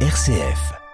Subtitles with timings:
[0.00, 0.85] RCF.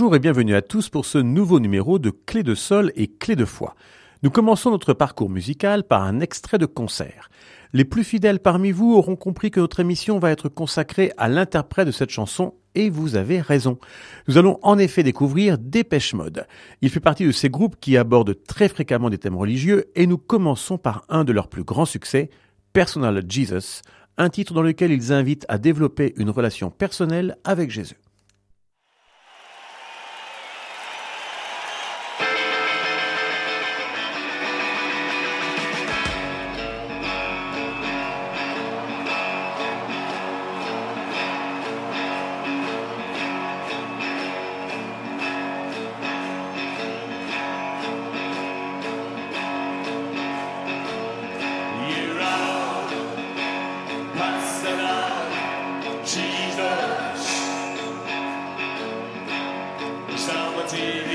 [0.00, 3.36] Bonjour et bienvenue à tous pour ce nouveau numéro de Clé de sol et Clé
[3.36, 3.74] de foi.
[4.22, 7.28] Nous commençons notre parcours musical par un extrait de concert.
[7.74, 11.86] Les plus fidèles parmi vous auront compris que notre émission va être consacrée à l'interprète
[11.86, 13.78] de cette chanson et vous avez raison.
[14.26, 16.46] Nous allons en effet découvrir Dépêche Mode.
[16.80, 20.16] Il fait partie de ces groupes qui abordent très fréquemment des thèmes religieux et nous
[20.16, 22.30] commençons par un de leurs plus grands succès,
[22.72, 23.82] Personal Jesus,
[24.16, 27.99] un titre dans lequel ils invitent à développer une relation personnelle avec Jésus.
[60.72, 61.09] Martin.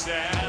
[0.00, 0.39] sad.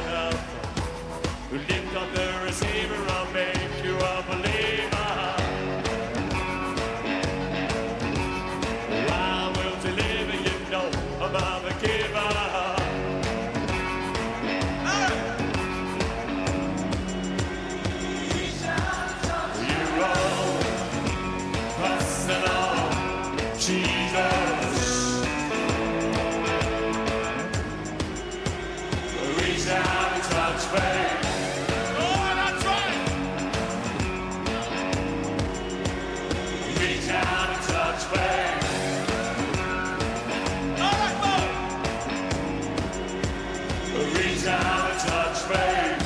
[44.34, 46.01] Out of touch, baby.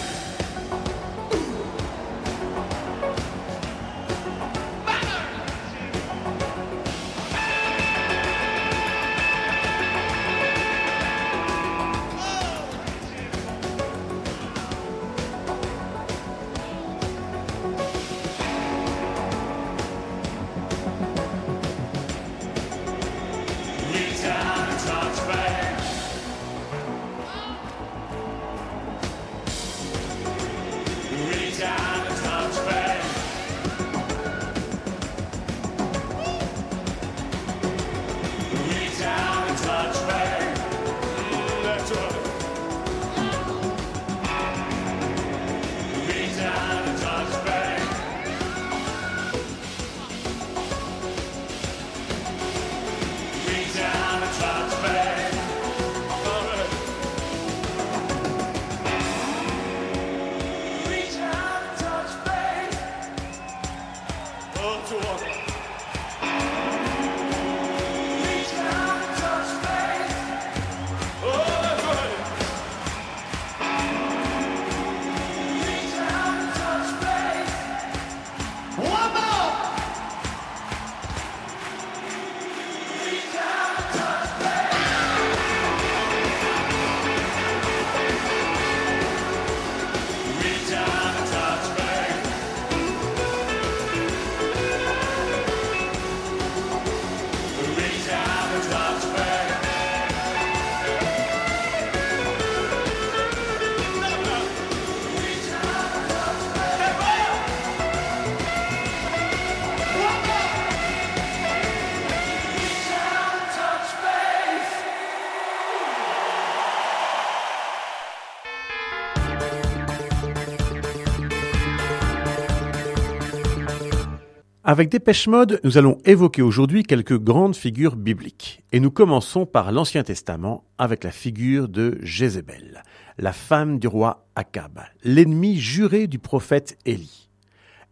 [124.68, 128.64] Avec Dépêche Mode, nous allons évoquer aujourd'hui quelques grandes figures bibliques.
[128.72, 132.82] Et nous commençons par l'Ancien Testament avec la figure de Jézébel,
[133.16, 137.28] la femme du roi Akab, l'ennemi juré du prophète Élie.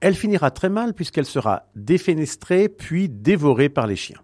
[0.01, 4.21] Elle finira très mal puisqu'elle sera défenestrée puis dévorée par les chiens.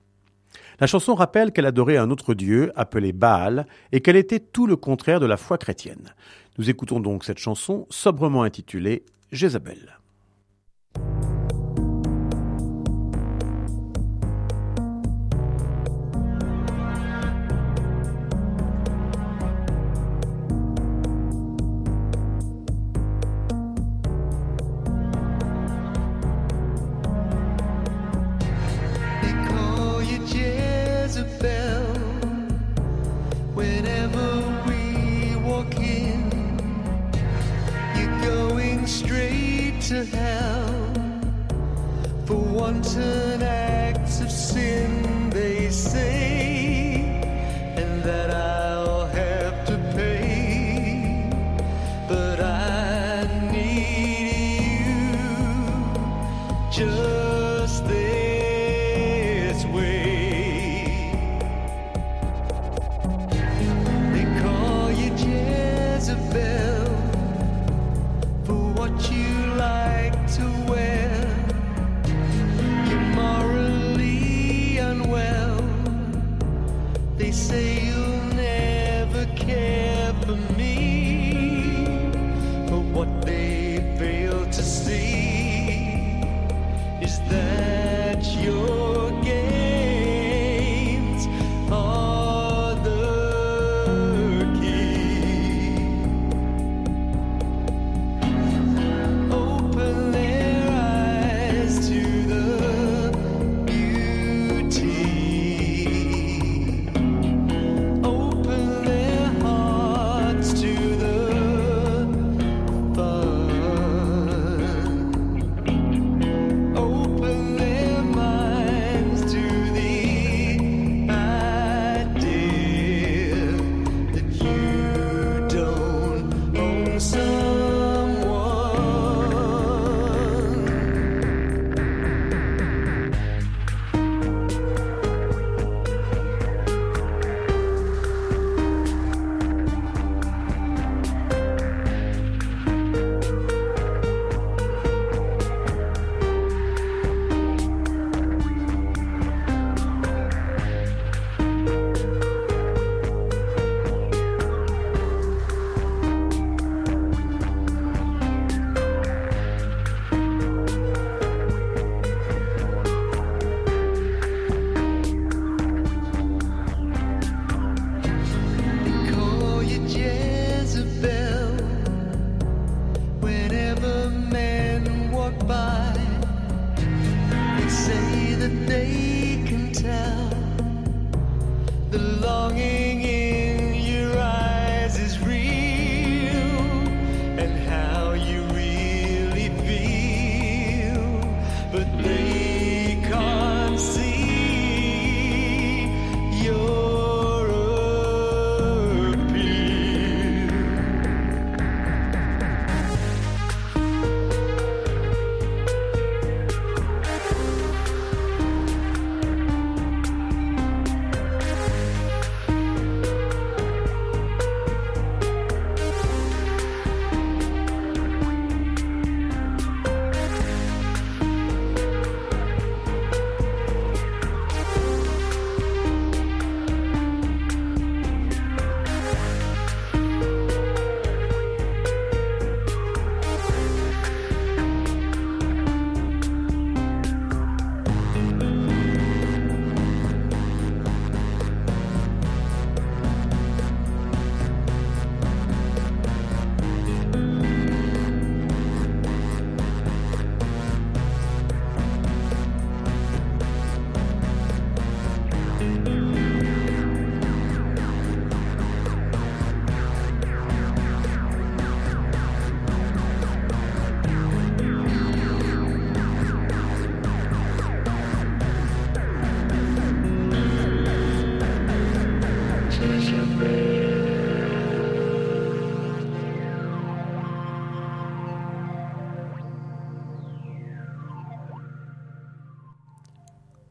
[0.80, 4.74] La chanson rappelle qu'elle adorait un autre dieu appelé Baal et qu'elle était tout le
[4.74, 6.16] contraire de la foi chrétienne.
[6.58, 9.99] Nous écoutons donc cette chanson sobrement intitulée Jézabel.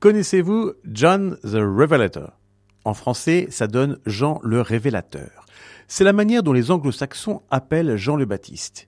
[0.10, 2.32] Connaissez-vous John the Revelator?
[2.84, 5.46] En français, ça donne Jean le Révélateur.
[5.88, 8.88] C'est la manière dont les anglo-saxons appellent Jean le Baptiste.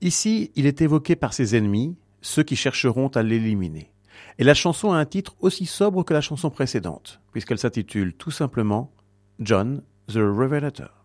[0.00, 3.90] Ici, il est évoqué par ses ennemis, ceux qui chercheront à l'éliminer.
[4.38, 8.30] Et la chanson a un titre aussi sobre que la chanson précédente, puisqu'elle s'intitule tout
[8.30, 8.92] simplement
[9.40, 10.99] John the Revelator.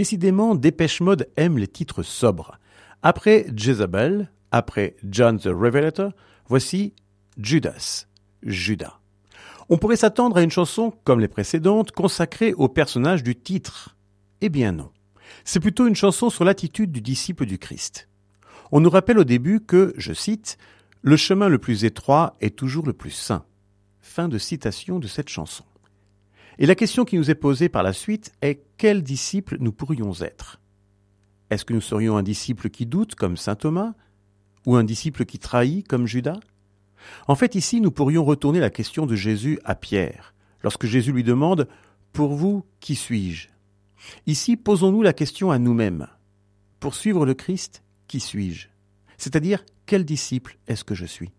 [0.00, 2.58] Décidément, Dépêche Mode aime les titres sobres.
[3.02, 6.12] Après Jezebel, après John the Revelator,
[6.48, 6.94] voici
[7.36, 8.06] Judas,
[8.42, 8.98] Judas.
[9.68, 13.94] On pourrait s'attendre à une chanson, comme les précédentes, consacrée au personnage du titre.
[14.40, 14.90] Eh bien non.
[15.44, 18.08] C'est plutôt une chanson sur l'attitude du disciple du Christ.
[18.72, 20.56] On nous rappelle au début que, je cite,
[21.02, 23.44] Le chemin le plus étroit est toujours le plus sain.
[24.00, 25.64] Fin de citation de cette chanson.
[26.60, 30.12] Et la question qui nous est posée par la suite est quel disciple nous pourrions
[30.20, 30.60] être?
[31.48, 33.94] Est-ce que nous serions un disciple qui doute comme Saint Thomas
[34.66, 36.38] ou un disciple qui trahit comme Judas?
[37.26, 41.24] En fait, ici, nous pourrions retourner la question de Jésus à Pierre, lorsque Jésus lui
[41.24, 41.66] demande
[42.12, 43.48] Pour vous, qui suis-je?
[44.26, 46.08] Ici, posons-nous la question à nous-mêmes.
[46.78, 48.68] Pour suivre le Christ, qui suis-je?
[49.16, 51.30] C'est-à-dire, quel disciple est-ce que je suis?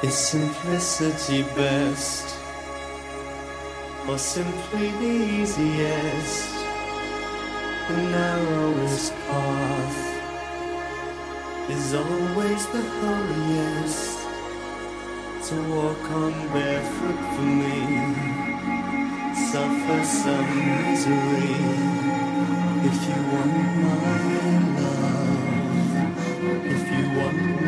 [0.00, 2.36] Is simplicity best?
[4.08, 6.54] Or simply the easiest?
[7.88, 9.98] The narrowest path
[11.68, 14.18] is always the holiest.
[15.48, 17.78] To walk on barefoot for me,
[19.50, 20.50] suffer some
[20.86, 21.58] misery.
[22.86, 23.98] If you want my
[24.78, 25.42] love,
[26.66, 27.67] if you want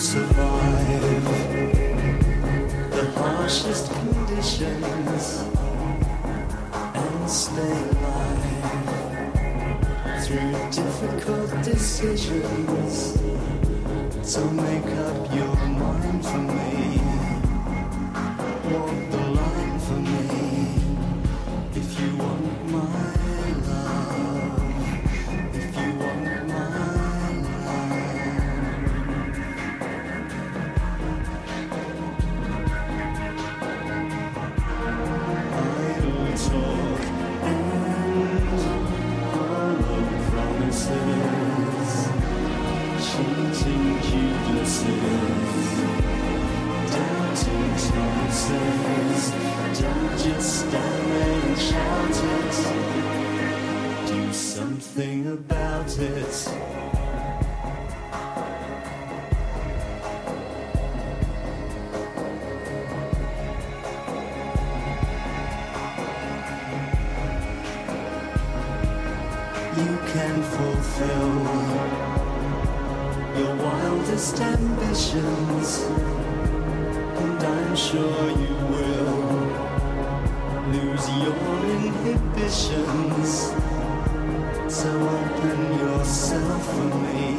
[0.00, 1.24] survive
[2.90, 5.44] the harshest conditions
[6.94, 8.40] and stay alive
[10.24, 13.20] through difficult decisions.
[14.22, 17.00] So make up your mind for me.
[18.72, 19.29] Walk the
[54.90, 56.48] something about it.
[69.76, 71.32] you can fulfill
[73.38, 75.78] your wildest ambitions,
[77.22, 79.14] and I'm sure you will
[80.72, 81.36] lose your
[81.76, 83.69] inhibitions.
[84.70, 87.36] So open yourself for me,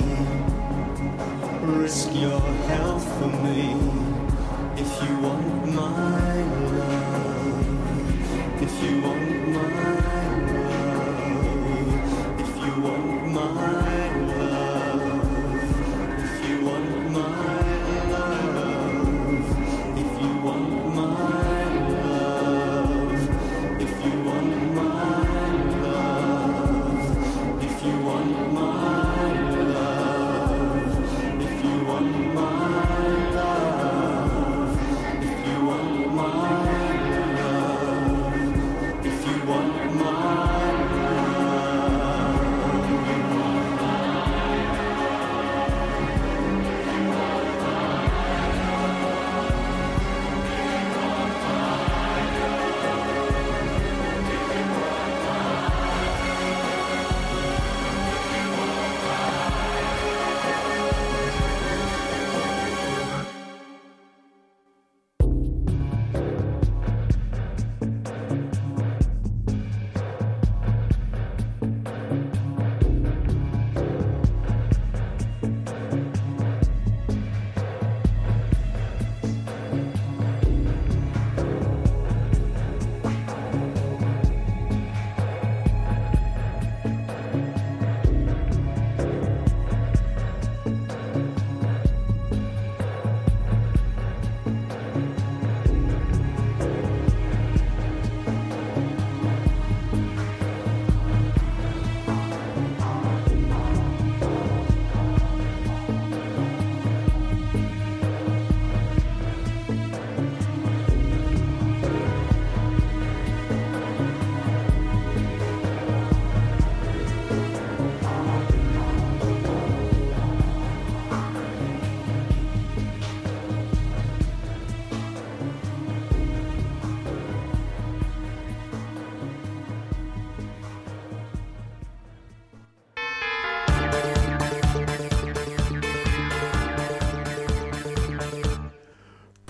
[1.81, 3.71] risk your health for me,
[4.75, 6.43] if you want my
[6.75, 9.20] love, if you want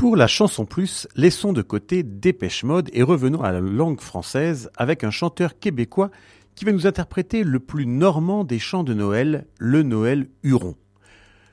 [0.02, 4.72] Pour la chanson plus, laissons de côté Dépêche Mode et revenons à la langue française
[4.76, 6.10] avec un chanteur québécois
[6.56, 10.76] qui va nous interpréter le plus normand des chants de Noël, le Noël Huron.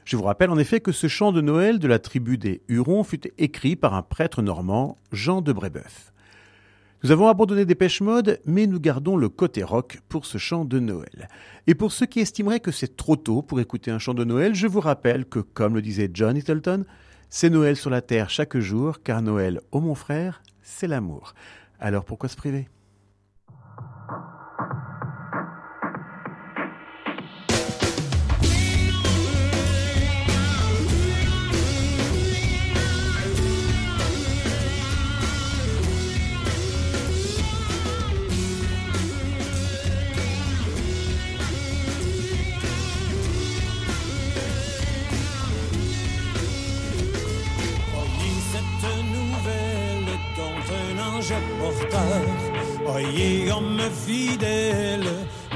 [0.06, 3.04] Je vous rappelle en effet que ce chant de Noël de la tribu des Hurons
[3.04, 6.14] fut écrit par un prêtre normand, Jean de Brébeuf.
[7.04, 10.78] Nous avons abandonné Dépêche Mode, mais nous gardons le côté rock pour ce chant de
[10.78, 11.28] Noël.
[11.66, 14.54] Et pour ceux qui estimeraient que c'est trop tôt pour écouter un chant de Noël,
[14.54, 16.86] je vous rappelle que, comme le disait John Littleton,
[17.30, 21.34] c'est Noël sur la terre chaque jour, car Noël, ô mon frère, c'est l'amour.
[21.78, 22.68] Alors pourquoi se priver?
[52.98, 55.06] Priez homme fidèle,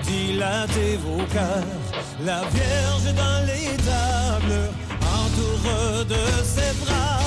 [0.05, 1.83] dilatez vos cœurs.
[2.25, 4.71] La Vierge dans les tables,
[5.19, 7.19] entoure de ses bras.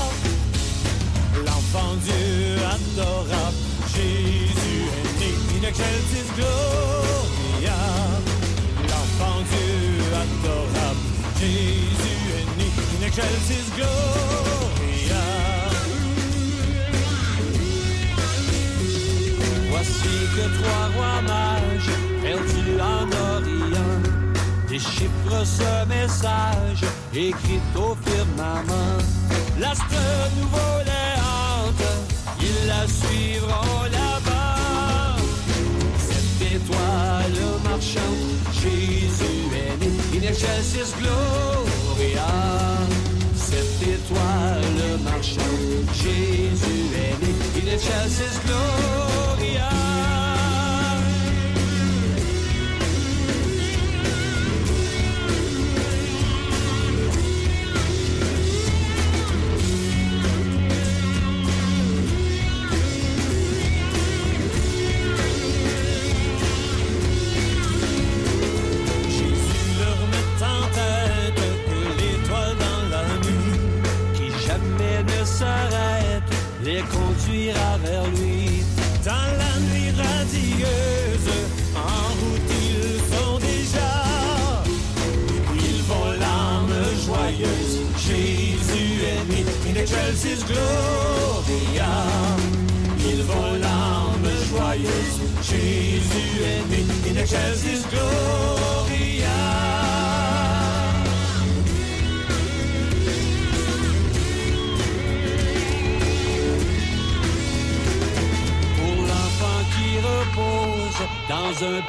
[1.45, 3.58] L'enfant Dieu adorable,
[3.93, 7.80] Jésus est né, in excelsis gloria.
[8.84, 11.04] L'enfant Dieu adorable,
[11.41, 12.67] Jésus est né,
[13.01, 14.34] in excelsis gloria.
[20.35, 24.01] Que trois rois mages, perdus en Orient,
[24.67, 28.99] déchiffrent ce message écrit au firmament.
[29.59, 30.01] L'astre
[30.37, 31.87] nouveau les hante,
[32.41, 35.15] ils la suivront là-bas.
[36.09, 42.31] Cette étoile marchande, Jésus est né, in excelsis gloria.
[43.35, 48.74] Cette étoile marchande, Jésus est né, in excelsis gloria.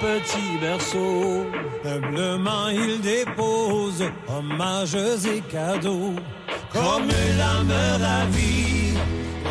[0.00, 1.46] Petit berceau,
[1.84, 6.14] humblement il dépose hommages et cadeaux.
[6.72, 8.94] Comme l'âme ravie,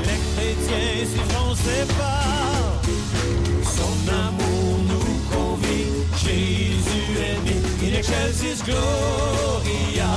[0.04, 2.82] les chrétiens suivront ses pas.
[3.64, 7.56] Son amour nous convie, Jésus est né,
[7.88, 10.14] in excelsis gloria.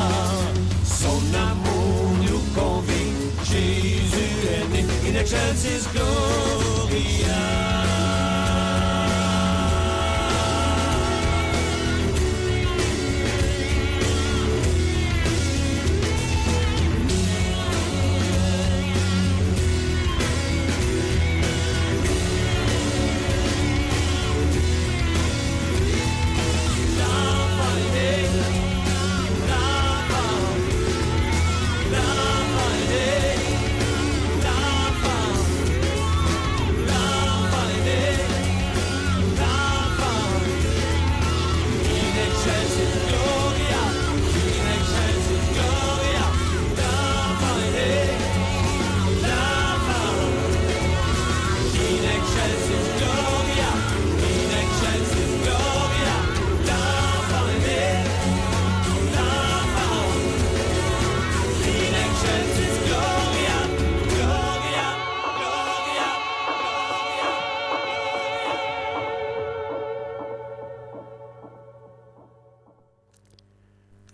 [0.84, 3.12] Son amour nous convie,
[3.44, 6.88] Jésus est né, in excelsis gloria.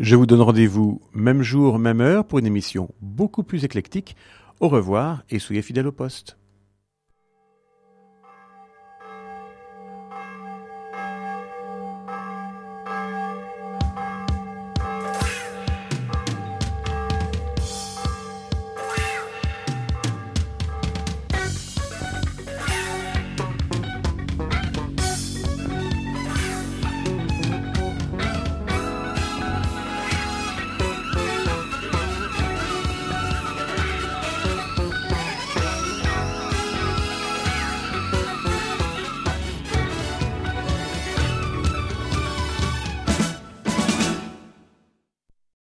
[0.01, 4.17] Je vous donne rendez-vous même jour, même heure pour une émission beaucoup plus éclectique.
[4.59, 6.37] Au revoir et soyez fidèles au poste.